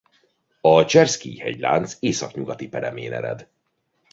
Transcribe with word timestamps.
A 0.61 0.85
Cserszkij-hegylánc 0.85 1.97
északnyugati 1.99 2.67
peremén 2.67 3.13
ered. 3.13 3.47